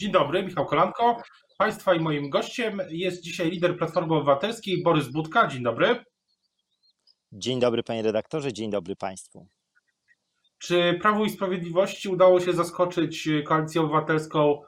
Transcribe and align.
Dzień 0.00 0.12
dobry, 0.12 0.42
Michał 0.42 0.66
Kolanko. 0.66 1.22
Państwa 1.58 1.94
i 1.94 2.00
moim 2.00 2.30
gościem 2.30 2.82
jest 2.90 3.22
dzisiaj 3.22 3.50
lider 3.50 3.76
Platformy 3.78 4.14
Obywatelskiej 4.14 4.82
Borys 4.82 5.08
Budka. 5.08 5.46
Dzień 5.46 5.62
dobry. 5.62 6.04
Dzień 7.32 7.60
dobry 7.60 7.82
panie 7.82 8.02
redaktorze, 8.02 8.52
dzień 8.52 8.70
dobry 8.70 8.96
państwu. 8.96 9.46
Czy 10.58 10.98
Prawu 11.02 11.24
i 11.24 11.30
Sprawiedliwości 11.30 12.08
udało 12.08 12.40
się 12.40 12.52
zaskoczyć 12.52 13.28
Koalicję 13.46 13.80
Obywatelską, 13.80 14.62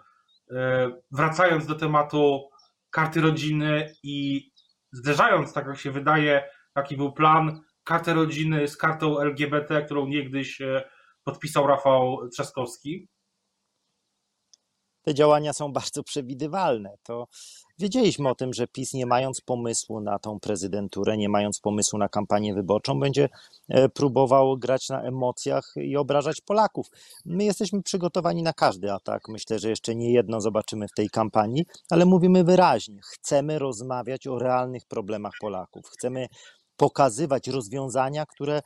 e, 0.51 0.91
wracając 1.11 1.67
do 1.67 1.75
tematu 1.75 2.49
karty 2.91 3.21
rodziny 3.21 3.95
i 4.03 4.49
zderzając, 4.93 5.53
tak 5.53 5.67
jak 5.67 5.79
się 5.79 5.91
wydaje, 5.91 6.45
jaki 6.77 6.97
był 6.97 7.13
plan, 7.13 7.61
kartę 7.85 8.15
rodziny 8.15 8.69
z 8.69 8.77
kartą 8.77 9.21
LGBT, 9.21 9.83
którą 9.83 10.07
niegdyś 10.07 10.61
e, 10.61 10.91
podpisał 11.25 11.67
Rafał 11.67 12.29
Trzaskowski? 12.29 13.09
Te 15.03 15.15
działania 15.15 15.53
są 15.53 15.73
bardzo 15.79 16.03
przewidywalne. 16.03 16.97
To 17.03 17.27
wiedzieliśmy 17.79 18.29
o 18.29 18.35
tym, 18.35 18.53
że 18.53 18.67
PiS, 18.67 18.95
nie 18.95 19.07
mając 19.07 19.41
pomysłu 19.41 20.01
na 20.01 20.19
tą 20.19 20.41
prezydenturę, 20.41 21.17
nie 21.17 21.29
mając 21.29 21.61
pomysłu 21.61 21.99
na 21.99 22.09
kampanię 22.09 22.55
wyborczą, 22.55 23.01
będzie 23.01 23.29
e, 23.69 23.89
próbował 23.89 24.59
grać 24.59 24.89
na 24.89 25.03
emocjach 25.03 25.75
i 25.77 25.97
obrażać 25.97 26.41
Polaków. 26.41 26.87
My 27.25 27.45
jesteśmy 27.45 27.83
przygotowani 27.83 28.43
na 28.43 28.53
każdy 28.53 28.93
atak. 28.93 29.29
Myślę, 29.29 29.59
że 29.59 29.69
jeszcze 29.69 29.95
nie 29.95 30.13
jedno 30.13 30.41
zobaczymy 30.41 30.89
w 30.89 30.93
tej 30.93 31.11
kampanii, 31.11 31.65
ale 31.91 32.05
mówimy 32.05 32.45
wyraźnie: 32.45 33.01
chcemy 33.05 33.59
rozmawiać 33.59 34.27
o 34.27 34.39
realnych 34.39 34.87
problemach 34.87 35.33
Polaków. 35.41 35.87
Chcemy 35.89 36.29
pokazywać 36.77 37.49
rozwiązania, 37.49 38.25
które 38.27 38.61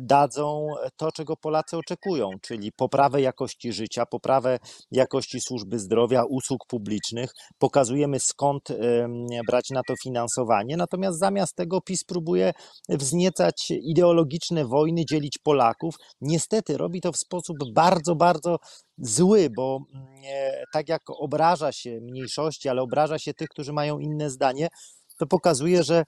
dadzą 0.00 0.68
to, 0.96 1.12
czego 1.12 1.36
Polacy 1.36 1.76
oczekują, 1.76 2.30
czyli 2.42 2.72
poprawę 2.72 3.20
jakości 3.20 3.72
życia, 3.72 4.06
poprawę 4.06 4.58
jakości 4.90 5.40
służby 5.40 5.78
zdrowia, 5.78 6.24
usług 6.24 6.66
publicznych. 6.68 7.30
Pokazujemy 7.58 8.20
skąd 8.20 8.62
brać 9.46 9.70
na 9.70 9.80
to 9.88 9.94
finansowanie. 10.02 10.76
Natomiast 10.76 11.18
zamiast 11.18 11.56
tego 11.56 11.80
PiS 11.80 12.04
próbuje 12.04 12.52
wzniecać 12.88 13.70
ideologiczne 13.70 14.64
wojny, 14.64 15.04
dzielić 15.04 15.38
Polaków. 15.42 15.94
Niestety 16.20 16.76
robi 16.76 17.00
to 17.00 17.12
w 17.12 17.16
sposób 17.16 17.56
bardzo, 17.74 18.14
bardzo 18.14 18.56
zły, 18.98 19.48
bo 19.56 19.78
tak 20.72 20.88
jak 20.88 21.02
obraża 21.20 21.72
się 21.72 22.00
mniejszości, 22.00 22.68
ale 22.68 22.82
obraża 22.82 23.18
się 23.18 23.34
tych, 23.34 23.48
którzy 23.48 23.72
mają 23.72 23.98
inne 23.98 24.30
zdanie, 24.30 24.68
to 25.18 25.26
pokazuje, 25.26 25.82
że 25.82 26.04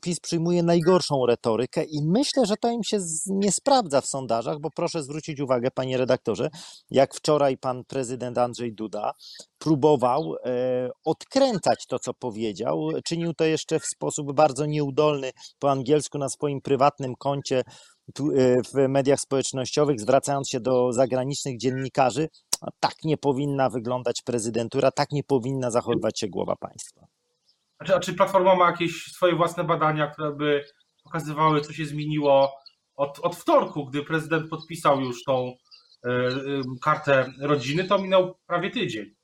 PiS 0.00 0.20
przyjmuje 0.20 0.62
najgorszą 0.62 1.26
retorykę 1.26 1.84
i 1.84 2.02
myślę, 2.02 2.46
że 2.46 2.56
to 2.56 2.70
im 2.70 2.84
się 2.84 2.98
nie 3.26 3.52
sprawdza 3.52 4.00
w 4.00 4.06
sondażach, 4.06 4.58
bo 4.60 4.68
proszę 4.76 5.02
zwrócić 5.02 5.40
uwagę, 5.40 5.70
panie 5.70 5.98
redaktorze, 5.98 6.50
jak 6.90 7.14
wczoraj 7.14 7.58
pan 7.58 7.84
prezydent 7.84 8.38
Andrzej 8.38 8.74
Duda 8.74 9.12
próbował 9.58 10.34
e, 10.44 10.90
odkręcać 11.04 11.86
to, 11.88 11.98
co 11.98 12.14
powiedział. 12.14 12.88
Czynił 13.04 13.34
to 13.34 13.44
jeszcze 13.44 13.80
w 13.80 13.86
sposób 13.86 14.32
bardzo 14.32 14.66
nieudolny 14.66 15.30
po 15.58 15.70
angielsku 15.70 16.18
na 16.18 16.28
swoim 16.28 16.60
prywatnym 16.60 17.14
koncie 17.18 17.58
e, 17.58 18.22
w 18.62 18.88
mediach 18.88 19.20
społecznościowych, 19.20 20.00
zwracając 20.00 20.48
się 20.48 20.60
do 20.60 20.92
zagranicznych 20.92 21.58
dziennikarzy. 21.58 22.28
Tak 22.80 22.94
nie 23.04 23.16
powinna 23.16 23.70
wyglądać 23.70 24.22
prezydentura, 24.22 24.90
tak 24.90 25.12
nie 25.12 25.24
powinna 25.24 25.70
zachowywać 25.70 26.20
się 26.20 26.28
głowa 26.28 26.56
państwa. 26.56 27.13
Czy, 27.84 28.00
czy 28.00 28.14
Platforma 28.14 28.54
ma 28.54 28.70
jakieś 28.70 29.04
swoje 29.04 29.36
własne 29.36 29.64
badania, 29.64 30.06
które 30.06 30.32
by 30.32 30.64
pokazywały, 31.04 31.60
co 31.60 31.72
się 31.72 31.86
zmieniło 31.86 32.52
od, 32.96 33.18
od 33.22 33.36
wtorku, 33.36 33.84
gdy 33.84 34.02
prezydent 34.02 34.50
podpisał 34.50 35.00
już 35.00 35.24
tą 35.24 35.52
y, 36.06 36.10
y, 36.10 36.62
kartę 36.82 37.32
rodziny, 37.40 37.84
to 37.84 37.98
minął 37.98 38.34
prawie 38.46 38.70
tydzień. 38.70 39.14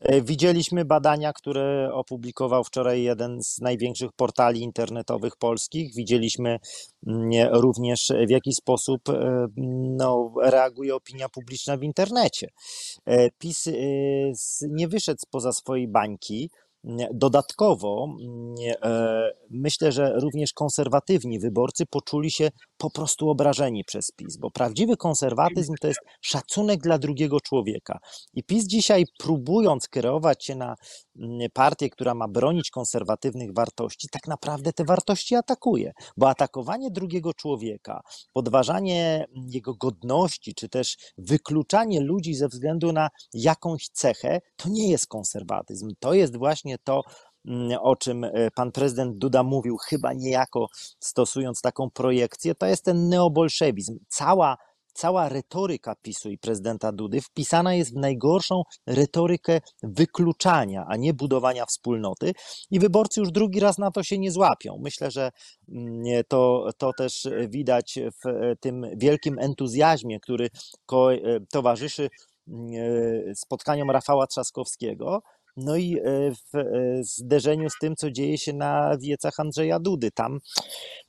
E, 0.00 0.22
widzieliśmy 0.22 0.84
badania, 0.84 1.32
które 1.32 1.90
opublikował 1.92 2.64
wczoraj 2.64 3.02
jeden 3.02 3.42
z 3.42 3.58
największych 3.58 4.12
portali 4.12 4.60
internetowych 4.60 5.36
polskich. 5.36 5.94
Widzieliśmy 5.94 6.58
mm, 7.06 7.30
również, 7.52 8.12
w 8.26 8.30
jaki 8.30 8.52
sposób 8.52 9.02
no, 9.96 10.32
reaguje 10.42 10.94
opinia 10.94 11.28
publiczna 11.28 11.76
w 11.76 11.82
internecie. 11.82 12.48
PiS 13.38 13.68
nie 14.68 14.88
wyszedł 14.88 15.20
spoza 15.20 15.52
swojej 15.52 15.88
bańki. 15.88 16.50
Dodatkowo 17.14 18.08
e, 18.82 19.30
myślę, 19.50 19.92
że 19.92 20.12
również 20.20 20.52
konserwatywni 20.52 21.38
wyborcy 21.38 21.86
poczuli 21.86 22.30
się 22.30 22.50
po 22.76 22.90
prostu 22.90 23.30
obrażeni 23.30 23.84
przez 23.84 24.10
PiS, 24.16 24.36
bo 24.36 24.50
prawdziwy 24.50 24.96
konserwatyzm 24.96 25.74
to 25.80 25.88
jest 25.88 26.00
szacunek 26.20 26.80
dla 26.80 26.98
drugiego 26.98 27.40
człowieka. 27.40 27.98
I 28.34 28.44
PiS 28.44 28.66
dzisiaj, 28.66 29.04
próbując 29.18 29.88
kierować 29.88 30.44
się 30.44 30.54
na 30.56 30.74
partię, 31.52 31.90
która 31.90 32.14
ma 32.14 32.28
bronić 32.28 32.70
konserwatywnych 32.70 33.54
wartości, 33.54 34.08
tak 34.12 34.28
naprawdę 34.28 34.72
te 34.72 34.84
wartości 34.84 35.34
atakuje, 35.34 35.92
bo 36.16 36.28
atakowanie 36.28 36.90
drugiego 36.90 37.34
człowieka, 37.34 38.00
podważanie 38.32 39.24
jego 39.46 39.74
godności, 39.74 40.54
czy 40.54 40.68
też 40.68 40.96
wykluczanie 41.18 42.00
ludzi 42.00 42.34
ze 42.34 42.48
względu 42.48 42.92
na 42.92 43.08
jakąś 43.34 43.88
cechę, 43.88 44.40
to 44.56 44.68
nie 44.68 44.90
jest 44.90 45.06
konserwatyzm. 45.06 45.88
To 45.98 46.14
jest 46.14 46.36
właśnie 46.36 46.69
to, 46.78 47.02
Mm, 47.44 47.78
o 47.80 47.96
czym 47.96 48.24
e, 48.24 48.50
pan 48.54 48.72
prezydent 48.72 49.18
Duda 49.18 49.42
mówił, 49.42 49.76
chyba 49.76 50.12
niejako 50.12 50.66
stosując 50.98 51.60
taką 51.60 51.90
projekcję, 51.90 52.54
to 52.54 52.66
jest 52.66 52.84
ten 52.84 53.08
neobolszewizm. 53.08 53.98
Cała 54.08 54.56
cała 54.92 55.28
retoryka 55.28 55.94
PiSu 56.02 56.30
i 56.30 56.38
prezydenta 56.38 56.92
Dudy 56.92 57.20
wpisana 57.20 57.74
jest 57.74 57.92
w 57.92 57.96
najgorszą 57.96 58.62
retorykę 58.86 59.60
wykluczania, 59.82 60.84
a 60.88 60.96
nie 60.96 61.14
budowania 61.14 61.66
wspólnoty. 61.66 62.32
I 62.70 62.80
wyborcy 62.80 63.20
już 63.20 63.30
drugi 63.30 63.60
raz 63.60 63.78
na 63.78 63.90
to 63.90 64.02
się 64.02 64.18
nie 64.18 64.30
złapią. 64.30 64.78
Myślę, 64.82 65.10
że 65.10 65.30
mm, 65.68 66.04
to, 66.28 66.70
to 66.78 66.92
też 66.92 67.28
widać 67.48 67.98
w 68.24 68.28
e, 68.28 68.56
tym 68.56 68.86
wielkim 68.96 69.38
entuzjazmie, 69.38 70.20
który 70.20 70.44
e, 70.44 71.10
towarzyszy 71.52 72.08
mm, 72.48 73.34
spotkaniom 73.34 73.90
Rafała 73.90 74.26
Trzaskowskiego 74.26 75.22
no 75.56 75.76
i 75.76 75.98
e, 75.98 76.30
w 76.30 76.54
e, 76.54 76.64
zderzeniu 77.02 77.70
z 77.70 77.78
tym, 77.80 77.96
co 77.96 78.10
dzieje 78.10 78.38
się 78.38 78.52
na 78.52 78.98
wiecach 78.98 79.40
Andrzeja 79.40 79.78
Dudy. 79.78 80.10
Tam 80.10 80.38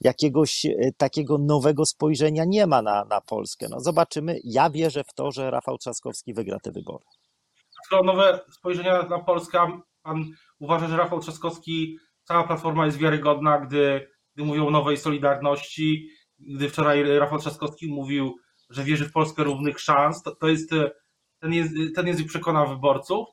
jakiegoś 0.02 0.66
e, 0.66 0.92
takiego 0.98 1.38
nowego 1.38 1.86
spojrzenia 1.86 2.44
nie 2.48 2.68
ma 2.68 2.82
na, 2.82 3.06
na 3.06 3.22
Polskę. 3.22 3.68
No 3.70 3.80
zobaczymy. 3.80 4.40
Ja 4.44 4.70
wierzę 4.70 5.04
w 5.04 5.14
to, 5.14 5.32
że 5.32 5.52
Rafał 5.52 5.78
Trzaskowski 5.78 6.34
wygra 6.34 6.60
te 6.60 6.72
wybory. 6.72 7.06
Skoro 7.86 8.04
nowe 8.04 8.40
spojrzenia 8.52 9.04
na 9.04 9.20
Polskę, 9.20 9.82
pan 10.04 10.26
uważa, 10.60 10.88
że 10.88 10.98
Rafał 10.98 11.20
Trzaskowski, 11.20 11.98
cała 12.24 12.48
platforma 12.48 12.86
jest 12.86 12.98
wiarygodna, 12.98 13.60
gdy, 13.60 14.08
gdy 14.36 14.46
mówią 14.46 14.68
o 14.68 14.72
nowej 14.72 14.98
Solidarności, 14.98 16.10
gdy 16.40 16.70
wczoraj 16.70 17.04
Rafał 17.20 17.40
Trzaskowski 17.40 17.88
mówił, 17.88 18.36
że 18.70 18.84
wierzy 18.84 19.06
w 19.06 19.12
Polskę 19.12 19.44
równych 19.44 19.80
szans, 19.80 20.24
to, 20.24 20.36
to 20.36 20.48
jest 20.48 20.70
ten, 21.40 21.52
ten 21.96 22.08
język 22.08 22.28
przekona 22.28 22.66
wyborców. 22.66 23.28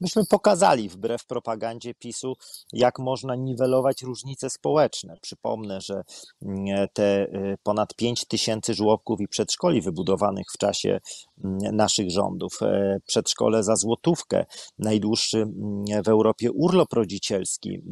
Myśmy 0.00 0.22
pokazali 0.26 0.88
wbrew 0.88 1.26
propagandzie 1.26 1.94
PiSu, 1.94 2.34
jak 2.72 2.98
można 2.98 3.34
niwelować 3.36 4.02
różnice 4.02 4.50
społeczne. 4.50 5.14
Przypomnę, 5.22 5.80
że 5.80 6.02
mm, 6.42 6.88
te 6.92 7.22
y, 7.22 7.56
ponad 7.62 7.94
5 7.94 8.24
tysięcy 8.24 8.74
żłobków 8.74 9.20
i 9.20 9.28
przedszkoli 9.28 9.80
wybudowanych 9.80 10.46
w 10.54 10.58
czasie 10.58 11.00
mm, 11.44 11.76
naszych 11.76 12.10
rządów, 12.10 12.58
e, 12.62 12.98
przedszkole 13.06 13.62
za 13.62 13.76
złotówkę, 13.76 14.46
najdłuższy 14.78 15.38
mm, 15.38 16.02
w 16.04 16.08
Europie 16.08 16.52
urlop 16.52 16.92
rodzicielski, 16.92 17.82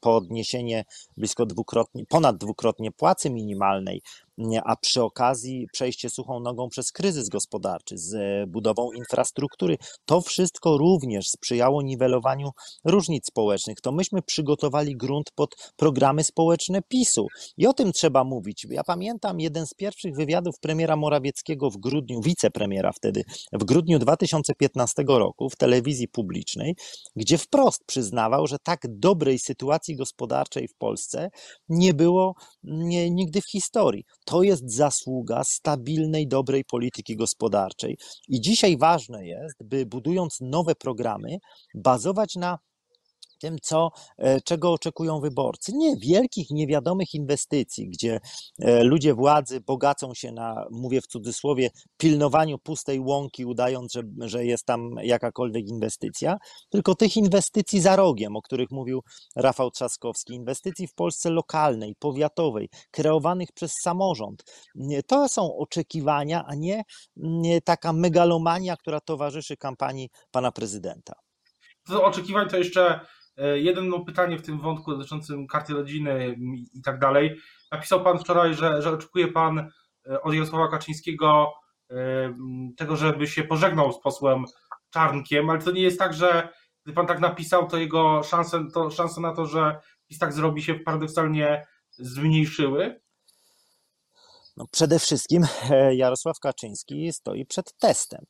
podniesienie 0.00 0.84
blisko 1.16 1.46
dwukrotnie, 1.46 2.04
ponad 2.08 2.36
dwukrotnie 2.36 2.92
płacy 2.92 3.30
minimalnej, 3.30 4.02
a 4.64 4.76
przy 4.76 5.02
okazji 5.02 5.66
przejście 5.72 6.10
suchą 6.10 6.40
nogą 6.40 6.68
przez 6.68 6.92
kryzys 6.92 7.28
gospodarczy 7.28 7.98
z 7.98 8.14
e, 8.14 8.46
budową 8.46 8.92
infrastruktury. 8.92 9.76
To 10.04 10.20
wszystko 10.20 10.78
również 10.78 11.28
sprzyjało 11.28 11.82
niwelowaniu 11.82 12.50
różnic 12.84 13.26
społecznych. 13.26 13.80
To 13.80 13.92
myśmy 13.92 14.22
przygotowali 14.22 14.96
grunt 14.96 15.30
pod 15.34 15.72
programy 15.76 16.24
społeczne 16.24 16.82
PiSu 16.82 17.26
i 17.56 17.66
o 17.66 17.72
tym 17.72 17.92
trzeba 17.92 18.24
mówić. 18.24 18.66
Ja 18.70 18.84
pamiętam 18.84 19.40
jeden 19.40 19.66
z 19.66 19.74
pierwszych 19.74 20.16
wywiadów 20.16 20.54
premiera 20.60 20.96
Morawieckiego 20.96 21.70
w 21.70 21.76
grudniu, 21.76 22.20
wicepremiera 22.20 22.92
wtedy, 22.92 23.22
w 23.52 23.64
grudniu 23.64 23.98
2015 23.98 25.04
roku 25.08 25.50
w 25.50 25.56
telewizji 25.56 26.08
publicznej, 26.08 26.76
gdzie 27.16 27.38
wprost 27.38 27.84
przyznawał, 27.86 28.46
że 28.46 28.56
tak 28.58 28.80
dobrej 28.88 29.38
sytuacji 29.38 29.96
gospodarczej 29.96 30.68
w 30.68 30.74
Polsce 30.74 31.30
nie 31.68 31.94
było 31.94 32.34
nie, 32.62 33.10
nigdy 33.10 33.40
w 33.40 33.50
historii. 33.50 34.04
To 34.28 34.42
jest 34.42 34.74
zasługa 34.74 35.42
stabilnej, 35.44 36.28
dobrej 36.28 36.64
polityki 36.64 37.16
gospodarczej. 37.16 37.96
I 38.28 38.40
dzisiaj 38.40 38.78
ważne 38.78 39.26
jest, 39.26 39.56
by 39.64 39.86
budując 39.86 40.38
nowe 40.40 40.74
programy, 40.74 41.38
bazować 41.74 42.34
na 42.34 42.58
tym, 43.38 43.56
co, 43.62 43.90
e, 44.18 44.40
czego 44.40 44.72
oczekują 44.72 45.20
wyborcy. 45.20 45.72
Nie 45.74 45.96
wielkich, 45.96 46.50
niewiadomych 46.50 47.14
inwestycji, 47.14 47.88
gdzie 47.88 48.20
e, 48.58 48.84
ludzie 48.84 49.14
władzy 49.14 49.60
bogacą 49.60 50.14
się 50.14 50.32
na, 50.32 50.66
mówię 50.70 51.00
w 51.00 51.06
cudzysłowie, 51.06 51.70
pilnowaniu 51.96 52.58
pustej 52.58 53.00
łąki, 53.00 53.44
udając, 53.44 53.92
że, 53.92 54.02
że 54.18 54.44
jest 54.44 54.64
tam 54.64 54.90
jakakolwiek 55.02 55.68
inwestycja, 55.68 56.38
tylko 56.70 56.94
tych 56.94 57.16
inwestycji 57.16 57.80
za 57.80 57.96
rogiem, 57.96 58.36
o 58.36 58.42
których 58.42 58.70
mówił 58.70 59.02
Rafał 59.36 59.70
Trzaskowski, 59.70 60.34
inwestycji 60.34 60.86
w 60.86 60.94
Polsce 60.94 61.30
lokalnej, 61.30 61.94
powiatowej, 61.98 62.68
kreowanych 62.90 63.52
przez 63.52 63.72
samorząd. 63.82 64.44
To 65.06 65.28
są 65.28 65.56
oczekiwania, 65.56 66.44
a 66.46 66.54
nie, 66.54 66.82
nie 67.16 67.60
taka 67.60 67.92
megalomania, 67.92 68.76
która 68.76 69.00
towarzyszy 69.00 69.56
kampanii 69.56 70.08
pana 70.30 70.52
prezydenta. 70.52 71.12
Do 71.88 72.04
oczekiwań, 72.04 72.48
to 72.48 72.56
jeszcze 72.56 73.00
jedno 73.54 74.04
pytanie 74.04 74.38
w 74.38 74.42
tym 74.42 74.60
wątku 74.60 74.96
dotyczącym 74.96 75.46
karty 75.46 75.74
rodziny 75.74 76.36
i 76.74 76.82
tak 76.82 76.98
dalej. 76.98 77.40
Napisał 77.72 78.04
Pan 78.04 78.18
wczoraj, 78.18 78.54
że, 78.54 78.82
że 78.82 78.90
oczekuje 78.90 79.28
Pan 79.28 79.58
e, 79.58 80.22
od 80.22 80.34
Jarosława 80.34 80.68
Kaczyńskiego 80.68 81.52
e, 81.90 81.94
tego, 82.76 82.96
żeby 82.96 83.26
się 83.26 83.44
pożegnał 83.44 83.92
z 83.92 84.00
posłem 84.00 84.44
Czarnkiem, 84.90 85.50
ale 85.50 85.58
to 85.58 85.70
nie 85.70 85.82
jest 85.82 85.98
tak, 85.98 86.14
że 86.14 86.48
gdy 86.84 86.94
Pan 86.94 87.06
tak 87.06 87.20
napisał, 87.20 87.68
to 87.68 87.76
jego 87.76 88.22
szanse, 88.22 88.64
to 88.74 88.90
szanse 88.90 89.20
na 89.20 89.34
to, 89.34 89.46
że 89.46 89.80
PiS 90.08 90.18
tak 90.18 90.32
zrobi 90.32 90.62
się 90.62 90.74
paradoksalnie 90.74 91.66
zmniejszyły? 91.90 93.00
No 94.56 94.66
przede 94.72 94.98
wszystkim 94.98 95.46
Jarosław 95.92 96.40
Kaczyński 96.40 97.12
stoi 97.12 97.46
przed 97.46 97.78
testem. 97.78 98.24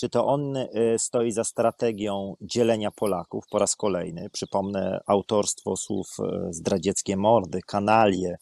Czy 0.00 0.08
to 0.08 0.26
on 0.26 0.56
y, 0.56 0.68
stoi 0.98 1.32
za 1.32 1.44
strategią 1.44 2.36
dzielenia 2.40 2.90
Polaków 2.90 3.44
po 3.50 3.58
raz 3.58 3.76
kolejny? 3.76 4.30
Przypomnę 4.32 5.00
autorstwo 5.06 5.76
słów 5.76 6.06
y, 6.18 6.52
zdradzieckie 6.52 7.16
mordy, 7.16 7.60
kanalie, 7.66 8.36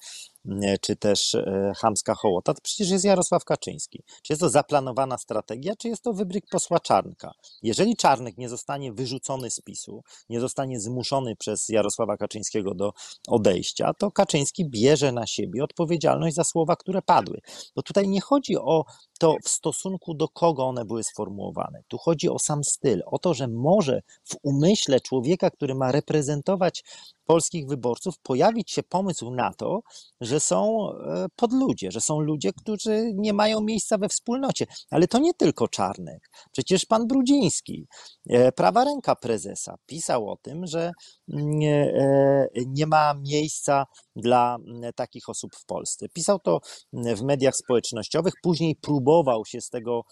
czy 0.81 0.97
też 0.97 1.35
e, 1.35 1.73
chamska 1.77 2.15
hołota, 2.15 2.55
to 2.55 2.61
przecież 2.63 2.91
jest 2.91 3.05
Jarosław 3.05 3.45
Kaczyński. 3.45 4.03
Czy 4.23 4.33
jest 4.33 4.41
to 4.41 4.49
zaplanowana 4.49 5.19
strategia, 5.19 5.77
czy 5.77 5.89
jest 5.89 6.03
to 6.03 6.13
wybryk 6.13 6.45
posła 6.51 6.81
Czarnka? 6.81 7.33
Jeżeli 7.63 7.97
Czarnek 7.97 8.39
nie 8.39 8.49
zostanie 8.49 8.93
wyrzucony 8.93 9.51
z 9.51 9.61
PiSu, 9.61 10.03
nie 10.29 10.41
zostanie 10.41 10.81
zmuszony 10.81 11.37
przez 11.37 11.69
Jarosława 11.69 12.17
Kaczyńskiego 12.17 12.75
do 12.75 12.93
odejścia, 13.29 13.95
to 13.99 14.11
Kaczyński 14.11 14.71
bierze 14.71 15.13
na 15.13 15.27
siebie 15.27 15.65
odpowiedzialność 15.65 16.37
za 16.37 16.45
słowa, 16.45 16.77
które 16.77 17.03
padły. 17.03 17.41
Bo 17.77 17.83
tutaj 17.83 18.09
nie 18.09 18.21
chodzi 18.21 18.57
o 18.57 18.85
to 19.19 19.37
w 19.45 19.49
stosunku 19.49 20.15
do 20.15 20.29
kogo 20.29 20.67
one 20.67 20.85
były 20.85 21.05
sformułowane. 21.05 21.83
Tu 21.89 21.99
chodzi 21.99 22.29
o 22.29 22.39
sam 22.39 22.65
styl, 22.65 23.03
o 23.07 23.19
to, 23.19 23.35
że 23.35 23.49
może 23.49 24.01
w 24.25 24.37
umyśle 24.43 25.01
człowieka, 25.01 25.51
który 25.51 25.75
ma 25.75 25.93
reprezentować 25.93 26.85
polskich 27.29 27.67
wyborców 27.67 28.15
pojawić 28.23 28.71
się 28.71 28.83
pomysł 28.83 29.31
na 29.31 29.55
to, 29.55 29.81
że 30.21 30.41
są 30.41 30.91
e, 30.91 31.27
podludzie, 31.37 31.91
że 31.91 32.01
są 32.01 32.21
ludzie, 32.21 32.53
którzy 32.53 33.13
nie 33.15 33.33
mają 33.33 33.61
miejsca 33.61 33.99
we 33.99 34.09
wspólnocie. 34.09 34.67
Ale 34.91 35.09
to 35.09 35.19
nie 35.19 35.35
tylko 35.35 35.69
Czarnek. 35.69 36.31
Przecież 36.53 36.87
pan 36.87 37.07
Brudziński, 37.07 37.87
e, 38.31 38.53
prawa 38.53 38.85
ręka 38.85 39.17
prezesa, 39.17 39.75
pisał 39.87 40.31
o 40.31 40.37
tym, 40.37 40.67
że 40.67 40.93
nie, 41.29 41.93
e, 41.97 42.49
nie 42.67 42.87
ma 42.87 43.15
miejsca 43.15 43.85
dla 44.17 44.57
takich 44.95 45.29
osób 45.29 45.51
w 45.57 45.65
Polsce. 45.65 46.07
Pisał 46.09 46.39
to 46.39 46.61
w 46.93 47.23
mediach 47.23 47.57
społecznościowych, 47.57 48.33
później 48.43 48.77
próbował 48.77 49.45
się 49.45 49.61
z 49.61 49.69
tego 49.69 50.03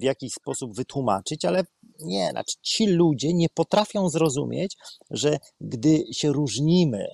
w 0.00 0.02
jakiś 0.02 0.32
sposób 0.32 0.76
wytłumaczyć, 0.76 1.44
ale 1.44 1.64
nie, 2.02 2.30
znaczy 2.30 2.56
ci 2.62 2.86
ludzie 2.86 3.34
nie 3.34 3.46
potrafią 3.54 4.08
zrozumieć, 4.08 4.76
że 5.10 5.38
gdy 5.60 6.04
się 6.12 6.32
różnimy, 6.32 7.06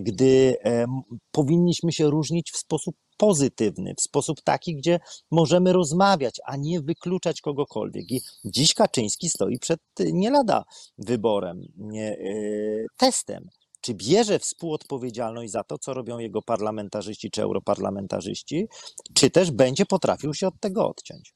gdy 0.00 0.56
e, 0.64 0.86
powinniśmy 1.30 1.92
się 1.92 2.10
różnić 2.10 2.50
w 2.50 2.56
sposób 2.56 2.96
pozytywny, 3.16 3.94
w 3.98 4.00
sposób 4.00 4.40
taki, 4.40 4.76
gdzie 4.76 5.00
możemy 5.30 5.72
rozmawiać, 5.72 6.40
a 6.46 6.56
nie 6.56 6.80
wykluczać 6.80 7.40
kogokolwiek. 7.40 8.10
I 8.10 8.20
dziś 8.44 8.74
Kaczyński 8.74 9.28
stoi 9.28 9.58
przed 9.58 9.80
nie 10.12 10.30
lada 10.30 10.64
wyborem, 10.98 11.60
nie, 11.76 12.18
e, 12.18 12.86
testem. 12.96 13.48
Czy 13.80 13.94
bierze 13.94 14.38
współodpowiedzialność 14.38 15.52
za 15.52 15.64
to, 15.64 15.78
co 15.78 15.94
robią 15.94 16.18
jego 16.18 16.42
parlamentarzyści 16.42 17.30
czy 17.30 17.42
europarlamentarzyści, 17.42 18.66
czy 19.14 19.30
też 19.30 19.50
będzie 19.50 19.86
potrafił 19.86 20.34
się 20.34 20.46
od 20.46 20.60
tego 20.60 20.88
odciąć? 20.88 21.32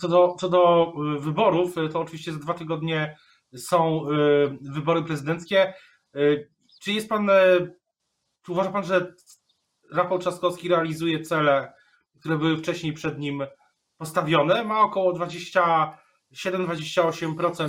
Co 0.00 0.08
do, 0.08 0.36
co 0.40 0.48
do 0.48 0.92
y, 1.16 1.20
wyborów, 1.20 1.78
y, 1.78 1.88
to 1.88 2.00
oczywiście 2.00 2.32
za 2.32 2.38
dwa 2.38 2.54
tygodnie 2.54 3.18
są 3.56 4.10
y, 4.10 4.58
wybory 4.60 5.02
prezydenckie. 5.02 5.74
Czy 6.82 6.92
jest 6.92 7.08
pan, 7.08 7.30
czy 8.42 8.52
uważa 8.52 8.72
pan, 8.72 8.84
że 8.84 9.14
Rafał 9.92 10.18
Trzaskowski 10.18 10.68
realizuje 10.68 11.22
cele, 11.22 11.72
które 12.20 12.38
były 12.38 12.56
wcześniej 12.56 12.92
przed 12.92 13.18
nim 13.18 13.46
postawione? 13.96 14.64
Ma 14.64 14.80
około 14.80 15.12
27-28% 15.12 17.68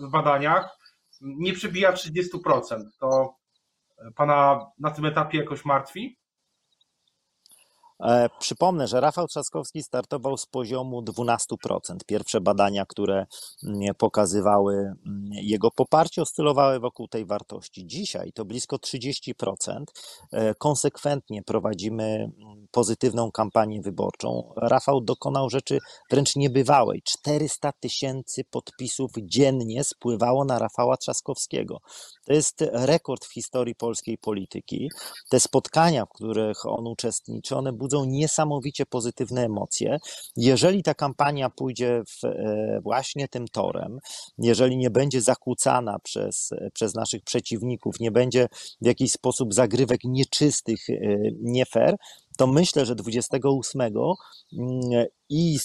w 0.00 0.10
badaniach, 0.10 0.78
nie 1.20 1.52
przebija 1.52 1.92
30%. 1.92 2.20
To 3.00 3.36
pana 4.14 4.66
na 4.78 4.90
tym 4.90 5.04
etapie 5.04 5.38
jakoś 5.38 5.64
martwi? 5.64 6.18
E, 8.00 8.28
przypomnę, 8.38 8.88
że 8.88 9.00
Rafał 9.00 9.26
Trzaskowski 9.26 9.82
startował 9.82 10.36
z 10.36 10.46
poziomu 10.46 11.02
12%. 11.02 11.96
Pierwsze 12.06 12.40
badania, 12.40 12.86
które 12.86 13.26
mm, 13.64 13.94
pokazywały 13.98 14.74
mm, 14.74 14.96
jego 15.32 15.70
poparcie, 15.70 16.22
oscylowały 16.22 16.80
wokół 16.80 17.08
tej 17.08 17.26
wartości. 17.26 17.86
Dzisiaj 17.86 18.32
to 18.32 18.44
blisko 18.44 18.76
30%. 18.76 19.84
E, 20.32 20.54
konsekwentnie 20.54 21.42
prowadzimy 21.42 22.04
mm, 22.04 22.66
pozytywną 22.70 23.30
kampanię 23.32 23.82
wyborczą. 23.82 24.52
Rafał 24.56 25.00
dokonał 25.00 25.50
rzeczy 25.50 25.78
wręcz 26.10 26.36
niebywałej. 26.36 27.02
400 27.04 27.72
tysięcy 27.80 28.44
podpisów 28.50 29.10
dziennie 29.22 29.84
spływało 29.84 30.44
na 30.44 30.58
Rafała 30.58 30.96
Trzaskowskiego. 30.96 31.78
To 32.26 32.32
jest 32.32 32.64
rekord 32.72 33.24
w 33.24 33.32
historii 33.32 33.74
polskiej 33.74 34.18
polityki. 34.18 34.90
Te 35.30 35.40
spotkania, 35.40 36.06
w 36.06 36.08
których 36.08 36.66
on 36.66 36.86
uczestniczy, 36.86 37.56
one 37.56 37.72
budzą 37.72 38.04
niesamowicie 38.04 38.86
pozytywne 38.86 39.44
emocje. 39.44 39.98
Jeżeli 40.36 40.82
ta 40.82 40.94
kampania 40.94 41.50
pójdzie 41.50 42.02
w, 42.08 42.24
e, 42.24 42.80
właśnie 42.82 43.28
tym 43.28 43.48
torem, 43.48 43.98
jeżeli 44.38 44.76
nie 44.76 44.90
będzie 44.90 45.20
zakłócana 45.20 45.98
przez, 45.98 46.50
przez 46.72 46.94
naszych 46.94 47.22
przeciwników, 47.22 48.00
nie 48.00 48.10
będzie 48.10 48.48
w 48.80 48.86
jakiś 48.86 49.12
sposób 49.12 49.54
zagrywek 49.54 50.00
nieczystych, 50.04 50.90
e, 50.90 50.94
nie 51.40 51.66
fair, 51.66 51.96
to 52.36 52.46
myślę, 52.46 52.86
że 52.86 52.94
28 52.94 53.80
mm, 53.80 55.06
i 55.28 55.58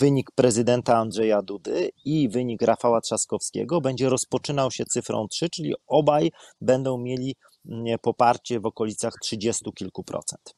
wynik 0.00 0.30
prezydenta 0.34 0.96
Andrzeja 0.96 1.42
Dudy 1.42 1.90
i 2.04 2.28
wynik 2.28 2.62
Rafała 2.62 3.00
Trzaskowskiego 3.00 3.80
będzie 3.80 4.08
rozpoczynał 4.08 4.70
się 4.70 4.84
cyfrą 4.84 5.28
3, 5.28 5.50
czyli 5.50 5.74
obaj 5.86 6.32
będą 6.60 6.98
mieli 6.98 7.36
mm, 7.68 7.98
poparcie 8.02 8.60
w 8.60 8.66
okolicach 8.66 9.14
30 9.22 9.72
kilku 9.74 10.04
procent. 10.04 10.54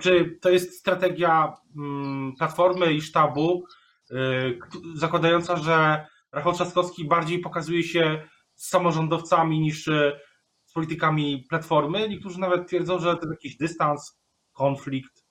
Czy 0.00 0.38
to 0.40 0.50
jest 0.50 0.78
strategia 0.78 1.56
mm, 1.76 2.34
Platformy 2.38 2.92
i 2.92 3.00
sztabu 3.00 3.64
y, 4.10 4.58
zakładająca, 4.94 5.56
że 5.56 6.06
Rafał 6.32 6.52
Trzaskowski 6.52 7.04
bardziej 7.08 7.38
pokazuje 7.38 7.82
się 7.82 8.28
z 8.54 8.68
samorządowcami 8.68 9.60
niż 9.60 9.88
y, 9.88 10.12
z 10.64 10.72
politykami 10.72 11.44
Platformy? 11.48 12.08
Niektórzy 12.08 12.40
nawet 12.40 12.68
twierdzą, 12.68 12.98
że 12.98 13.16
to 13.16 13.20
jest 13.20 13.30
jakiś 13.30 13.56
dystans, 13.56 14.20
konflikt. 14.52 15.25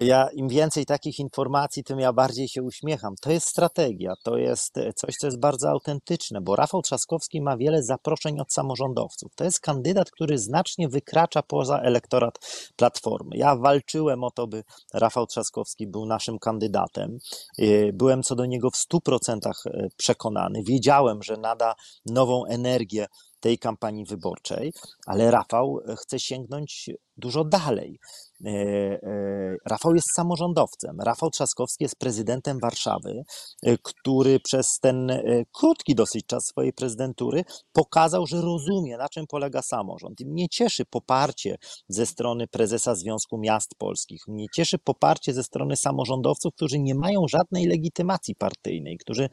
Ja 0.00 0.28
im 0.32 0.48
więcej 0.48 0.86
takich 0.86 1.18
informacji, 1.18 1.84
tym 1.84 1.98
ja 1.98 2.12
bardziej 2.12 2.48
się 2.48 2.62
uśmiecham. 2.62 3.14
To 3.20 3.30
jest 3.30 3.46
strategia, 3.48 4.12
to 4.22 4.36
jest 4.36 4.78
e, 4.78 4.92
coś, 4.92 5.16
co 5.16 5.26
jest 5.26 5.40
bardzo 5.40 5.70
autentyczne, 5.70 6.40
bo 6.40 6.56
Rafał 6.56 6.82
Trzaskowski 6.82 7.40
ma 7.40 7.56
wiele 7.56 7.82
zaproszeń 7.82 8.40
od 8.40 8.52
samorządowców. 8.52 9.34
To 9.34 9.44
jest 9.44 9.60
kandydat, 9.60 10.10
który 10.10 10.38
znacznie 10.38 10.88
wykracza 10.88 11.42
poza 11.42 11.78
elektorat 11.78 12.38
Platformy. 12.76 13.36
Ja 13.36 13.56
walczyłem 13.56 14.24
o 14.24 14.30
to, 14.30 14.46
by 14.46 14.62
Rafał 14.94 15.26
Trzaskowski 15.26 15.86
był 15.86 16.06
naszym 16.06 16.38
kandydatem. 16.38 17.18
E, 17.58 17.92
byłem 17.92 18.22
co 18.22 18.34
do 18.34 18.46
niego 18.46 18.70
w 18.70 18.76
100% 18.94 19.38
e, 19.66 19.88
przekonany. 19.96 20.62
Wiedziałem, 20.66 21.22
że 21.22 21.36
nada 21.36 21.74
nową 22.06 22.44
energię 22.44 23.06
tej 23.40 23.58
kampanii 23.58 24.04
wyborczej, 24.04 24.72
ale 25.06 25.30
Rafał 25.30 25.78
chce 25.96 26.18
sięgnąć 26.18 26.90
dużo 27.16 27.44
dalej. 27.44 27.98
E, 28.46 28.50
e, 28.50 29.56
Rafał 29.70 29.94
jest 29.94 30.06
samorządowcem. 30.16 31.00
Rafał 31.00 31.30
Trzaskowski 31.30 31.84
jest 31.84 31.96
prezydentem 31.98 32.58
Warszawy, 32.62 33.22
e, 33.62 33.78
który 33.82 34.40
przez 34.40 34.66
ten 34.80 35.12
krótki 35.54 35.94
dosyć 35.94 36.26
czas 36.26 36.44
swojej 36.44 36.72
prezydentury 36.72 37.44
pokazał, 37.72 38.26
że 38.26 38.40
rozumie, 38.40 38.96
na 38.96 39.08
czym 39.08 39.26
polega 39.26 39.62
samorząd. 39.62 40.20
I 40.20 40.26
mnie 40.26 40.48
cieszy 40.48 40.84
poparcie 40.84 41.56
ze 41.88 42.06
strony 42.06 42.46
prezesa 42.46 42.94
Związku 42.94 43.38
Miast 43.38 43.74
Polskich. 43.78 44.20
Mnie 44.28 44.46
cieszy 44.56 44.78
poparcie 44.78 45.34
ze 45.34 45.42
strony 45.42 45.76
samorządowców, 45.76 46.54
którzy 46.54 46.78
nie 46.78 46.94
mają 46.94 47.20
żadnej 47.28 47.66
legitymacji 47.66 48.34
partyjnej, 48.34 48.96
którzy 48.98 49.28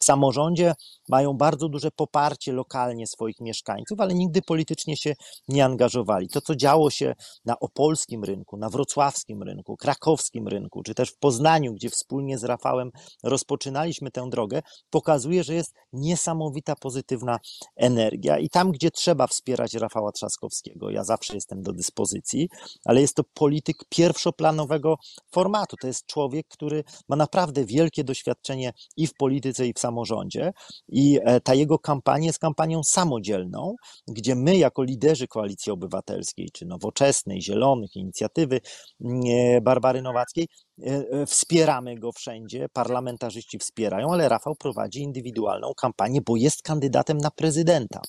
w 0.00 0.04
samorządzie 0.04 0.72
mają 1.08 1.34
bardzo 1.34 1.68
duże 1.68 1.90
poparcie 1.90 2.52
lokalnie 2.52 3.06
swoich 3.06 3.40
mieszkańców, 3.40 4.00
ale 4.00 4.14
nigdy 4.14 4.42
politycznie 4.42 4.96
się 4.96 5.14
nie 5.48 5.64
angażowali. 5.64 6.28
To, 6.28 6.40
co 6.40 6.56
działo 6.56 6.90
się 6.90 7.14
na 7.44 7.58
opolskim 7.58 8.24
rynku, 8.24 8.56
na 8.56 8.68
wrocławskim 8.68 9.42
rynku, 9.42 9.76
krakowskim 9.76 10.48
rynku, 10.48 10.82
czy 10.82 10.94
też 10.94 11.10
w 11.10 11.18
Poznaniu, 11.18 11.74
gdzie 11.74 11.90
wspólnie 11.90 12.38
z 12.38 12.44
Rafałem 12.44 12.90
rozpoczynaliśmy 13.24 14.10
tę 14.10 14.28
drogę, 14.30 14.62
pokazuje, 14.90 15.44
że 15.44 15.54
jest 15.54 15.72
niesamowita 15.92 16.74
pozytywna 16.76 17.38
energia. 17.76 18.38
I 18.38 18.48
tam, 18.48 18.72
gdzie 18.72 18.90
trzeba 18.90 19.26
wspierać 19.26 19.74
Rafała 19.74 20.12
Trzaskowskiego, 20.12 20.90
ja 20.90 21.04
zawsze 21.04 21.34
jestem 21.34 21.62
do 21.62 21.72
dyspozycji, 21.72 22.48
ale 22.84 23.00
jest 23.00 23.14
to 23.14 23.22
polityk 23.34 23.76
pierwszoplanowego 23.88 24.94
formatu. 25.32 25.76
To 25.80 25.86
jest 25.86 26.06
człowiek, 26.06 26.46
który 26.48 26.84
ma 27.08 27.16
naprawdę 27.16 27.64
wielkie 27.64 28.04
doświadczenie 28.04 28.72
i 28.96 29.06
w 29.06 29.14
polityce, 29.14 29.66
i 29.66 29.72
w 29.72 29.78
samorządzie. 29.78 30.52
I 30.88 31.18
e, 31.22 31.40
ta 31.40 31.54
jego 31.54 31.78
kampania 31.78 32.26
jest 32.26 32.38
kampanią 32.38 32.84
samodzielną, 32.84 33.74
gdzie 34.08 34.34
my, 34.34 34.56
jako 34.56 34.82
liderzy 34.82 35.28
Koalicji 35.28 35.72
Obywatelskiej, 35.72 36.48
czy 36.52 36.66
Nowoczesnej, 36.66 37.07
Zielonych, 37.40 37.96
Inicjatywy 37.96 38.60
e, 38.60 39.60
Barbary 39.60 40.02
Nowackiej, 40.02 40.48
e, 40.82 41.26
wspieramy 41.26 41.98
go 41.98 42.12
wszędzie, 42.12 42.66
parlamentarzyści 42.72 43.58
wspierają, 43.58 44.12
ale 44.12 44.28
Rafał 44.28 44.54
prowadzi 44.54 45.02
indywidualną 45.02 45.72
kampanię, 45.76 46.20
bo 46.26 46.36
jest 46.36 46.62
kandydatem 46.62 47.18
na 47.18 47.30
prezydenta. 47.30 48.00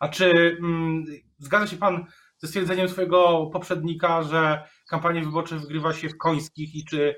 A 0.00 0.08
czy 0.08 0.56
mm, 0.60 1.04
zgadza 1.38 1.66
się 1.66 1.76
pan 1.76 2.04
ze 2.38 2.48
stwierdzeniem 2.48 2.88
swojego 2.88 3.46
poprzednika, 3.52 4.22
że 4.22 4.62
kampanie 4.88 5.20
wyborcze 5.20 5.58
wygrywa 5.58 5.92
się 5.92 6.08
w 6.08 6.18
Końskich 6.18 6.74
i 6.74 6.84
czy 6.84 7.16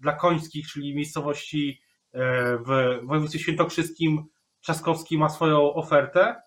dla 0.00 0.12
Końskich, 0.12 0.66
czyli 0.66 0.94
miejscowości 0.94 1.86
E, 2.16 2.56
w 2.58 3.00
województwie 3.06 3.38
świętokrzyskim 3.38 4.24
Trzaskowski 4.60 5.18
ma 5.18 5.28
swoją 5.28 5.74
ofertę? 5.74 6.42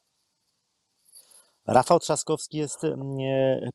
Rafał 1.71 1.99
Trzaskowski 1.99 2.57
jest 2.57 2.83
mm, 2.83 2.99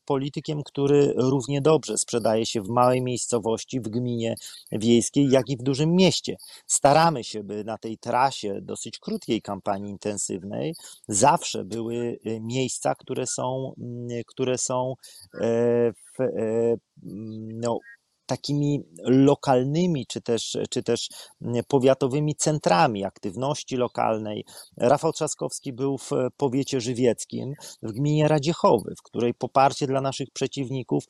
politykiem, 0.04 0.62
który 0.62 1.12
równie 1.16 1.60
dobrze 1.60 1.98
sprzedaje 1.98 2.46
się 2.46 2.62
w 2.62 2.68
małej 2.68 3.02
miejscowości, 3.02 3.80
w 3.80 3.88
gminie 3.88 4.34
wiejskiej, 4.72 5.28
jak 5.30 5.48
i 5.48 5.56
w 5.56 5.62
dużym 5.62 5.92
mieście. 5.92 6.36
Staramy 6.66 7.24
się, 7.24 7.44
by 7.44 7.64
na 7.64 7.78
tej 7.78 7.98
trasie 7.98 8.60
dosyć 8.62 8.98
krótkiej 8.98 9.42
kampanii 9.42 9.90
intensywnej 9.90 10.74
zawsze 11.08 11.64
były 11.64 12.18
e, 12.24 12.40
miejsca, 12.40 12.94
które 12.94 13.26
są, 13.26 13.74
mm, 13.78 14.22
które 14.26 14.58
są 14.58 14.94
e, 15.34 15.92
w, 15.92 16.32
no, 17.54 17.78
takimi 18.26 18.80
lokalnymi, 19.04 20.06
czy 20.06 20.20
też, 20.20 20.58
czy 20.70 20.82
też 20.82 21.08
powiatowymi 21.68 22.34
centrami 22.34 23.04
aktywności 23.04 23.76
lokalnej. 23.76 24.44
Rafał 24.76 25.12
Trzaskowski 25.12 25.72
był 25.72 25.98
w 25.98 26.10
powiecie 26.36 26.80
żywieckim, 26.80 27.52
w 27.82 27.92
gminie 27.92 28.28
Radziechowy, 28.28 28.94
w 28.98 29.02
której 29.02 29.34
poparcie 29.34 29.86
dla 29.86 30.00
naszych 30.00 30.30
przeciwników 30.30 31.04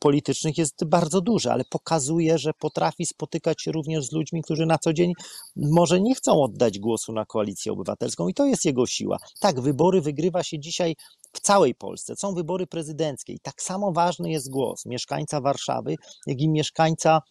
politycznych 0.00 0.58
jest 0.58 0.84
bardzo 0.84 1.20
duże, 1.20 1.52
ale 1.52 1.64
pokazuje, 1.70 2.38
że 2.38 2.52
potrafi 2.58 3.06
spotykać 3.06 3.62
się 3.62 3.72
również 3.72 4.06
z 4.06 4.12
ludźmi, 4.12 4.42
którzy 4.42 4.66
na 4.66 4.78
co 4.78 4.92
dzień 4.92 5.12
może 5.56 6.00
nie 6.00 6.14
chcą 6.14 6.42
oddać 6.42 6.78
głosu 6.78 7.12
na 7.12 7.24
koalicję 7.24 7.72
obywatelską 7.72 8.28
i 8.28 8.34
to 8.34 8.46
jest 8.46 8.64
jego 8.64 8.86
siła. 8.86 9.16
Tak, 9.40 9.60
wybory 9.60 10.00
wygrywa 10.00 10.42
się 10.42 10.58
dzisiaj 10.58 10.96
w 11.36 11.40
całej 11.40 11.74
Polsce. 11.74 12.16
Są 12.16 12.34
wybory 12.34 12.66
prezydenckie 12.66 13.32
i 13.32 13.40
tak 13.40 13.62
samo 13.62 13.92
ważny 13.92 14.30
jest 14.30 14.50
głos 14.50 14.86
mieszkańca 14.86 15.40
Warszawy, 15.40 15.96
jak 16.26 16.40
i 16.40 16.48
mieszkańca 16.48 17.22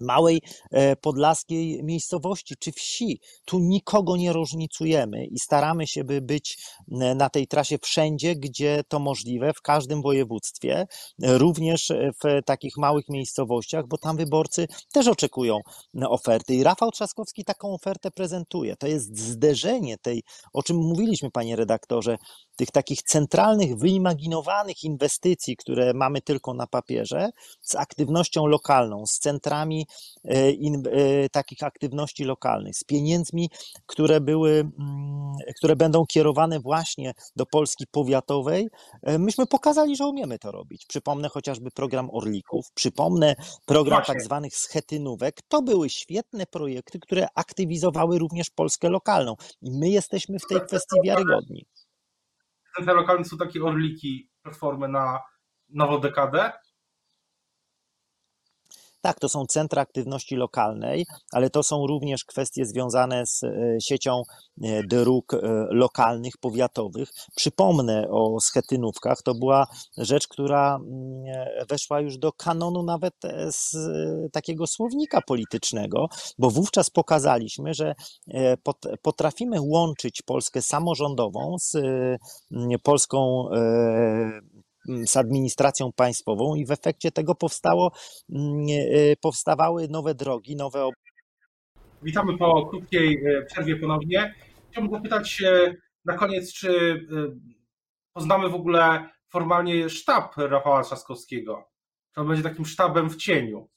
małej 0.00 0.42
e, 0.70 0.96
podlaskiej 0.96 1.80
miejscowości 1.82 2.54
czy 2.58 2.72
wsi. 2.72 3.20
Tu 3.44 3.58
nikogo 3.58 4.16
nie 4.16 4.32
różnicujemy 4.32 5.26
i 5.26 5.38
staramy 5.38 5.86
się, 5.86 6.04
by 6.04 6.20
być 6.20 6.58
e, 7.00 7.14
na 7.14 7.30
tej 7.30 7.46
trasie 7.46 7.78
wszędzie, 7.82 8.36
gdzie 8.36 8.82
to 8.88 8.98
możliwe, 8.98 9.52
w 9.52 9.62
każdym 9.62 10.02
województwie, 10.02 10.86
e, 11.22 11.38
również 11.38 11.92
w 12.24 12.44
takich 12.46 12.76
małych 12.76 13.08
miejscowościach, 13.08 13.84
bo 13.88 13.98
tam 13.98 14.16
wyborcy 14.16 14.66
też 14.92 15.08
oczekują 15.08 15.58
oferty. 16.08 16.54
I 16.54 16.62
Rafał 16.62 16.90
Trzaskowski 16.90 17.44
taką 17.44 17.74
ofertę 17.74 18.10
prezentuje. 18.10 18.76
To 18.76 18.86
jest 18.86 19.18
zderzenie 19.18 19.98
tej, 19.98 20.22
o 20.52 20.62
czym 20.62 20.76
mówiliśmy, 20.76 21.30
panie 21.30 21.56
redaktorze, 21.56 22.16
tych 22.56 22.70
takich 22.70 23.02
centralnych, 23.02 23.76
wyimaginowanych 23.76 24.84
inwestycji, 24.84 25.56
które 25.56 25.94
mamy 25.94 26.20
tylko 26.20 26.54
na 26.54 26.66
papierze, 26.66 27.30
z 27.62 27.74
aktywnością 27.74 28.46
lokalną, 28.46 29.06
z 29.06 29.18
centrami 29.18 29.83
e, 30.24 30.50
in, 30.50 30.82
e, 30.86 31.28
takich 31.28 31.62
aktywności 31.62 32.24
lokalnych, 32.24 32.76
z 32.76 32.84
pieniędzmi, 32.84 33.50
które 33.86 34.20
były, 34.20 34.50
mm, 34.50 35.32
które 35.56 35.76
będą 35.76 36.06
kierowane 36.06 36.60
właśnie 36.60 37.12
do 37.36 37.46
Polski 37.46 37.84
powiatowej. 37.90 38.68
E, 39.02 39.18
myśmy 39.18 39.46
pokazali, 39.46 39.96
że 39.96 40.06
umiemy 40.06 40.38
to 40.38 40.52
robić. 40.52 40.86
Przypomnę 40.88 41.28
chociażby 41.28 41.70
program 41.70 42.10
Orlików, 42.12 42.66
przypomnę 42.74 43.36
program 43.66 43.98
właśnie. 43.98 44.14
tak 44.14 44.24
zwanych 44.24 44.56
schetynówek. 44.56 45.36
To 45.48 45.62
były 45.62 45.90
świetne 45.90 46.46
projekty, 46.46 46.98
które 47.00 47.26
aktywizowały 47.34 48.18
również 48.18 48.50
Polskę 48.50 48.88
lokalną 48.88 49.34
i 49.62 49.70
my 49.78 49.88
jesteśmy 49.88 50.38
w 50.38 50.46
tej 50.46 50.60
kwestii 50.60 50.96
wiarygodni 51.04 51.66
centra 52.76 52.94
lokalne 52.94 53.24
są 53.24 53.36
takie 53.36 53.64
orliki 53.64 54.30
platformy 54.42 54.88
na 54.88 55.20
nową 55.68 55.98
dekadę? 55.98 56.52
Tak, 59.04 59.20
to 59.20 59.28
są 59.28 59.46
centra 59.46 59.82
aktywności 59.82 60.36
lokalnej, 60.36 61.06
ale 61.32 61.50
to 61.50 61.62
są 61.62 61.86
również 61.86 62.24
kwestie 62.24 62.66
związane 62.66 63.26
z 63.26 63.42
e, 63.44 63.50
siecią 63.80 64.22
e, 64.62 64.82
dróg 64.82 65.34
e, 65.34 65.38
lokalnych, 65.70 66.32
powiatowych. 66.40 67.08
Przypomnę 67.36 68.08
o 68.10 68.40
schetynówkach. 68.40 69.22
To 69.22 69.34
była 69.34 69.66
rzecz, 69.96 70.28
która 70.28 70.76
mm, 70.76 71.66
weszła 71.70 72.00
już 72.00 72.18
do 72.18 72.32
kanonu 72.32 72.82
nawet 72.82 73.14
z 73.50 73.76
takiego 74.32 74.66
słownika 74.66 75.20
politycznego, 75.26 76.08
bo 76.38 76.50
wówczas 76.50 76.90
pokazaliśmy, 76.90 77.74
że 77.74 77.94
potrafimy 79.02 79.60
łączyć 79.60 80.22
Polskę 80.22 80.62
samorządową 80.62 81.56
z 81.58 81.76
Polską 82.82 83.48
z 85.06 85.16
administracją 85.16 85.92
państwową 85.92 86.54
i 86.54 86.66
w 86.66 86.70
efekcie 86.70 87.10
tego 87.10 87.34
powstało, 87.34 87.92
mm, 88.30 88.66
e, 88.68 89.16
powstawały 89.16 89.88
nowe 89.88 90.14
drogi, 90.14 90.56
nowe. 90.56 90.90
Witamy 92.02 92.38
po 92.38 92.66
krótkiej 92.66 93.26
e, 93.26 93.42
przerwie 93.42 93.76
ponownie. 93.76 94.34
Chciałbym 94.70 94.92
zapytać 94.92 95.42
na 96.04 96.16
koniec, 96.16 96.52
czy 96.52 96.70
e, 96.70 97.38
poznamy 98.12 98.48
w 98.48 98.54
ogóle 98.54 99.08
formalnie 99.28 99.90
sztab 99.90 100.36
Rafała 100.36 100.82
Trzaskowskiego? 100.82 101.64
Czy 102.14 102.20
on 102.20 102.28
będzie 102.28 102.42
takim 102.42 102.64
sztabem 102.64 103.10
w 103.10 103.16
cieniu? 103.16 103.68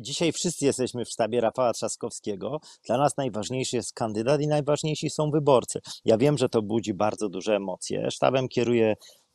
Dzisiaj 0.00 0.32
wszyscy 0.32 0.64
jesteśmy 0.64 1.04
w 1.04 1.08
sztabie 1.08 1.40
Rafała 1.40 1.72
Trzaskowskiego. 1.72 2.60
Dla 2.86 2.98
nas 2.98 3.16
najważniejszy 3.16 3.76
jest 3.76 3.94
kandydat 3.94 4.40
i 4.40 4.46
najważniejsi 4.46 5.10
są 5.10 5.30
wyborcy. 5.30 5.80
Ja 6.04 6.18
wiem, 6.18 6.38
że 6.38 6.48
to 6.48 6.62
budzi 6.62 6.94
bardzo 6.94 7.28
duże 7.28 7.56
emocje. 7.56 8.10
Sztabem 8.10 8.48
kieruje 8.48 8.94
Mm, 8.94 9.27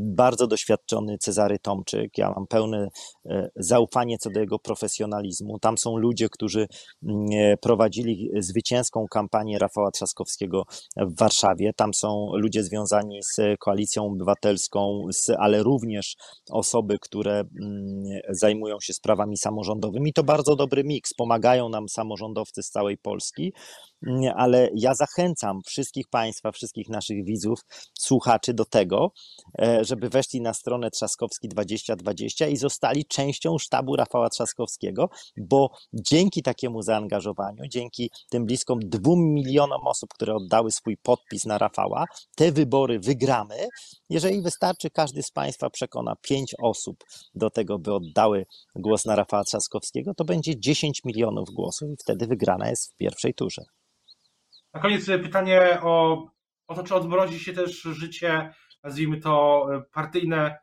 bardzo 0.00 0.46
doświadczony 0.46 1.18
Cezary 1.18 1.58
Tomczyk. 1.58 2.18
Ja 2.18 2.30
mam 2.30 2.46
pełne 2.46 2.88
e, 3.26 3.48
zaufanie 3.56 4.18
co 4.18 4.30
do 4.30 4.40
jego 4.40 4.58
profesjonalizmu. 4.58 5.58
Tam 5.58 5.78
są 5.78 5.96
ludzie, 5.96 6.28
którzy 6.28 6.68
mm, 7.02 7.26
e, 7.32 7.56
prowadzili 7.56 8.30
zwycięską 8.38 9.06
kampanię 9.10 9.58
Rafała 9.58 9.90
Trzaskowskiego 9.90 10.62
w 10.96 11.18
Warszawie. 11.18 11.72
Tam 11.76 11.94
są 11.94 12.30
ludzie 12.34 12.64
związani 12.64 13.22
z 13.22 13.36
Koalicją 13.58 14.06
Obywatelską, 14.06 15.06
ale 15.38 15.62
również 15.62 16.16
osoby, 16.50 16.98
które 17.00 17.32
mm, 17.40 18.04
zajmują 18.28 18.76
się 18.80 18.92
sprawami 18.92 19.36
samorządowymi. 19.36 20.12
To 20.12 20.24
bardzo 20.24 20.56
dobry 20.56 20.84
miks. 20.84 21.14
Pomagają 21.14 21.68
nam 21.68 21.88
samorządowcy 21.88 22.62
z 22.62 22.70
całej 22.70 22.98
Polski. 22.98 23.52
Ale 24.36 24.70
ja 24.74 24.94
zachęcam 24.94 25.60
wszystkich 25.66 26.08
Państwa, 26.08 26.52
wszystkich 26.52 26.88
naszych 26.88 27.24
widzów, 27.24 27.60
słuchaczy 27.98 28.54
do 28.54 28.64
tego, 28.64 29.12
e, 29.62 29.84
żeby 29.84 30.08
weszli 30.08 30.40
na 30.40 30.54
stronę 30.54 30.90
Trzaskowski 30.90 31.48
2020 31.48 32.46
i 32.46 32.56
zostali 32.56 33.04
częścią 33.04 33.58
sztabu 33.58 33.96
Rafała 33.96 34.28
Trzaskowskiego, 34.28 35.10
bo 35.36 35.70
dzięki 35.92 36.42
takiemu 36.42 36.82
zaangażowaniu, 36.82 37.62
dzięki 37.68 38.10
tym 38.30 38.46
bliskom 38.46 38.78
dwóm 38.82 39.34
milionom 39.34 39.86
osób, 39.86 40.14
które 40.14 40.34
oddały 40.34 40.70
swój 40.70 40.96
podpis 40.96 41.44
na 41.44 41.58
Rafała, 41.58 42.04
te 42.36 42.52
wybory 42.52 43.00
wygramy, 43.00 43.68
jeżeli 44.10 44.42
wystarczy 44.42 44.90
każdy 44.90 45.22
z 45.22 45.30
Państwa 45.30 45.70
przekona 45.70 46.16
pięć 46.22 46.54
osób 46.62 47.04
do 47.34 47.50
tego, 47.50 47.78
by 47.78 47.94
oddały 47.94 48.46
głos 48.76 49.04
na 49.04 49.16
Rafała 49.16 49.44
Trzaskowskiego, 49.44 50.14
to 50.14 50.24
będzie 50.24 50.60
10 50.60 51.04
milionów 51.04 51.50
głosów 51.50 51.90
i 51.90 51.96
wtedy 51.96 52.26
wygrana 52.26 52.68
jest 52.68 52.92
w 52.92 52.96
pierwszej 52.96 53.34
turze. 53.34 53.64
Na 54.78 54.82
koniec 54.82 55.08
e, 55.08 55.18
pytanie 55.18 55.78
o, 55.82 56.26
o 56.66 56.74
to, 56.74 56.82
czy 56.82 56.94
odmrozi 56.94 57.40
się 57.40 57.52
też 57.52 57.82
życie, 57.82 58.54
nazwijmy 58.82 59.20
to 59.20 59.66
e, 59.74 59.82
partyjne 59.92 60.58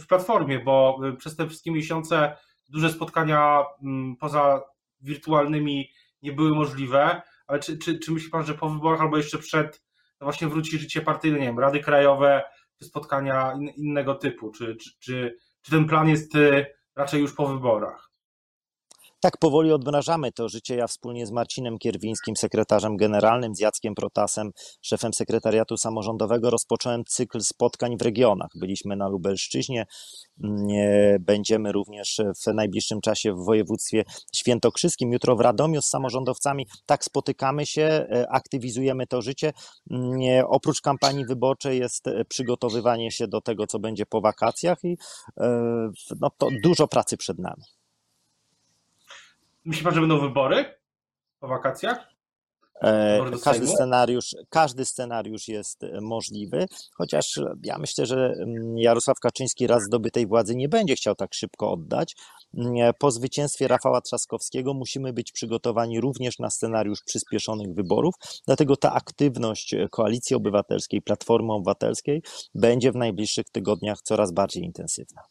w- 0.00 0.06
Platformie, 0.06 0.58
bo 0.58 1.00
e, 1.04 1.12
przez 1.16 1.36
te 1.36 1.46
wszystkie 1.46 1.70
miesiące 1.70 2.36
duże 2.68 2.90
spotkania 2.90 3.64
m, 3.84 4.16
poza 4.20 4.62
wirtualnymi 5.00 5.90
nie 6.22 6.32
były 6.32 6.50
możliwe, 6.54 7.22
ale 7.46 7.58
czy, 7.58 7.78
czy, 7.78 7.98
czy 7.98 8.12
myśli 8.12 8.30
Pan, 8.30 8.46
że 8.46 8.54
po 8.54 8.68
wyborach 8.70 9.00
albo 9.00 9.16
jeszcze 9.16 9.38
przed 9.38 9.82
no 10.20 10.24
właśnie 10.24 10.48
wróci 10.48 10.78
życie 10.78 11.00
partyjne, 11.00 11.38
nie 11.38 11.46
wiem, 11.46 11.58
rady 11.58 11.80
krajowe, 11.80 12.44
czy 12.78 12.84
spotkania 12.84 13.52
in, 13.52 13.68
innego 13.68 14.14
typu, 14.14 14.50
czy, 14.50 14.76
czy, 14.76 14.90
czy, 14.98 15.36
czy 15.62 15.70
ten 15.70 15.86
plan 15.86 16.08
jest 16.08 16.32
raczej 16.96 17.20
już 17.20 17.32
po 17.34 17.46
wyborach? 17.46 18.05
Tak 19.26 19.36
powoli 19.36 19.72
odmrażamy 19.72 20.32
to 20.32 20.48
życie. 20.48 20.76
Ja 20.76 20.86
wspólnie 20.86 21.26
z 21.26 21.30
Marcinem 21.30 21.78
Kierwińskim, 21.78 22.36
sekretarzem 22.36 22.96
generalnym, 22.96 23.54
z 23.54 23.60
Jackiem 23.60 23.94
Protasem, 23.94 24.50
szefem 24.82 25.14
sekretariatu 25.14 25.76
samorządowego, 25.76 26.50
rozpocząłem 26.50 27.04
cykl 27.04 27.40
spotkań 27.40 27.96
w 27.98 28.02
regionach. 28.02 28.50
Byliśmy 28.60 28.96
na 28.96 29.08
Lubelszczyźnie, 29.08 29.86
będziemy 31.20 31.72
również 31.72 32.20
w 32.46 32.54
najbliższym 32.54 33.00
czasie 33.00 33.32
w 33.32 33.44
województwie 33.44 34.04
świętokrzyskim, 34.36 35.12
jutro 35.12 35.36
w 35.36 35.40
Radomiu 35.40 35.82
z 35.82 35.86
samorządowcami. 35.86 36.66
Tak 36.86 37.04
spotykamy 37.04 37.66
się, 37.66 37.82
e, 37.82 38.26
aktywizujemy 38.30 39.06
to 39.06 39.22
życie. 39.22 39.52
Oprócz 40.46 40.80
kampanii 40.80 41.26
wyborczej 41.26 41.78
jest 41.78 42.06
e, 42.06 42.24
przygotowywanie 42.24 43.10
się 43.10 43.28
do 43.28 43.40
tego, 43.40 43.66
co 43.66 43.78
będzie 43.78 44.06
po 44.06 44.20
wakacjach 44.20 44.78
i 44.84 44.98
e, 45.40 45.90
no, 46.20 46.30
to 46.38 46.48
dużo 46.62 46.88
pracy 46.88 47.16
przed 47.16 47.38
nami. 47.38 47.75
Myśli 49.66 49.84
Pan, 49.84 49.94
że 49.94 50.00
będą 50.00 50.18
wybory 50.20 50.64
po 51.40 51.48
wakacjach? 51.48 52.16
E, 52.80 53.18
Wybory 53.18 53.38
Każdy 53.44 53.66
scenariusz, 53.66 54.36
każdy 54.50 54.84
scenariusz 54.84 55.48
jest 55.48 55.84
e, 55.84 56.00
możliwy, 56.00 56.66
chociaż 56.94 57.40
ja 57.64 57.78
myślę, 57.78 58.06
że 58.06 58.16
mm, 58.16 58.78
Jarosław 58.78 59.20
Kaczyński 59.20 59.66
raz 59.66 59.82
zdobytej 59.82 60.26
władzy 60.26 60.56
nie 60.56 60.68
będzie 60.68 60.94
chciał 60.94 61.14
tak 61.14 61.34
szybko 61.34 61.72
oddać. 61.72 62.16
Mm, 62.54 62.92
Po 62.98 63.10
zwycięstwie 63.10 63.68
Rafała 63.68 64.00
Trzaskowskiego 64.00 64.74
musimy 64.74 65.12
być 65.12 65.32
przygotowani 65.32 66.00
również 66.00 66.38
na 66.38 66.50
scenariusz 66.50 67.02
przyspieszonych 67.06 67.74
wyborów, 67.74 68.14
dlatego 68.46 68.76
ta 68.76 68.92
aktywność 68.92 69.74
e, 69.74 69.88
Koalicji 69.88 70.36
Obywatelskiej, 70.36 71.02
Platformy 71.02 71.52
Obywatelskiej 71.52 72.22
będzie 72.54 72.92
w 72.92 72.96
najbliższych 72.96 73.50
tygodniach 73.50 73.98
coraz 74.02 74.32
bardziej 74.32 74.64
intensywna. 74.64 75.22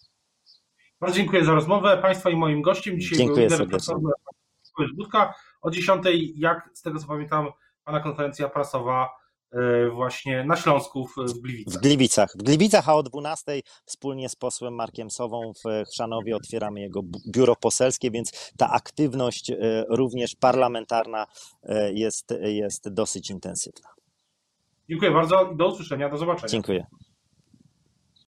Bardzo 1.00 1.18
dziękuję 1.18 1.46
za 1.46 1.54
rozmowę. 1.54 1.98
Państwa 2.02 2.30
i 2.30 2.36
moim 2.36 2.62
gościem 2.62 3.00
dzisiaj 3.00 3.18
Dziękuję 3.18 3.50
był 3.50 3.80
Sławomir 3.80 4.96
Budka. 4.96 5.34
O 5.62 5.72
10, 5.72 6.04
jak 6.36 6.70
z 6.74 6.82
tego 6.82 7.00
co 7.00 7.08
pamiętam, 7.08 7.48
Pana 7.84 8.00
konferencja 8.00 8.50
prasowa 8.50 9.10
e, 9.52 9.90
właśnie 9.90 10.44
na 10.44 10.56
Śląsku 10.56 11.08
w, 11.08 11.16
w 11.16 11.34
W 11.34 11.42
Gliwicach. 11.42 11.82
Gliwicach. 11.82 12.34
W 12.40 12.44
Gliwicach, 12.44 12.90
a 12.90 12.96
o 12.96 13.04
12 13.04 13.62
wspólnie 13.86 14.30
z 14.30 14.36
posłem 14.36 14.75
Markiem 14.75 15.12
Sową 15.12 15.52
w 15.54 15.90
Chrzanowie 15.90 16.36
otwieramy 16.36 16.82
jego 16.82 17.02
biuro 17.34 17.56
poselskie, 17.56 18.12
więc 18.12 18.52
ta 18.58 18.70
aktywność 18.70 19.50
e, 19.50 19.56
również 19.90 20.36
parlamentarna 20.36 21.28
e, 21.64 21.94
jest, 21.94 22.34
jest 22.42 22.94
dosyć 22.94 23.30
intensywna. 23.30 23.90
Dziękuję 24.90 25.12
bardzo 25.12 25.52
i 25.52 25.56
do 25.56 25.68
usłyszenia, 25.68 26.10
do 26.10 26.18
zobaczenia. 26.18 26.50
Dziękuję. 26.50 26.86